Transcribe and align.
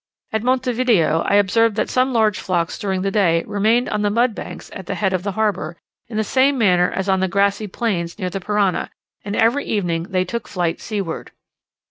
At 0.33 0.41
Monte 0.41 0.71
Video, 0.73 1.19
I 1.27 1.35
observed 1.35 1.75
that 1.75 1.87
some 1.87 2.11
large 2.11 2.39
flocks 2.39 2.79
during 2.79 3.03
the 3.03 3.11
day 3.11 3.43
remained 3.45 3.87
on 3.89 4.01
the 4.01 4.09
mud 4.09 4.33
banks 4.33 4.71
at 4.73 4.87
the 4.87 4.95
head 4.95 5.13
of 5.13 5.21
the 5.21 5.33
harbour, 5.33 5.77
in 6.07 6.17
the 6.17 6.23
same 6.23 6.57
manner 6.57 6.89
as 6.89 7.07
on 7.07 7.19
the 7.19 7.27
grassy 7.27 7.67
plains 7.67 8.17
near 8.17 8.31
the 8.31 8.39
Parana; 8.41 8.89
and 9.23 9.35
every 9.35 9.63
evening 9.65 10.07
they 10.09 10.25
took 10.25 10.47
flight 10.47 10.81
seaward. 10.81 11.29